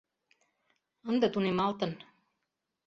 Ынде 1.09 1.27
тунемалтын. 1.33 1.91